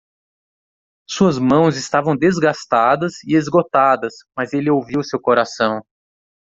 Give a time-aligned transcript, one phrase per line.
[1.07, 5.79] Suas mãos estavam desgastadas e esgotadas, mas ele ouviu seu coração.